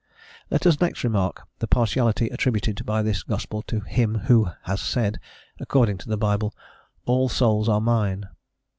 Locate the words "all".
7.05-7.29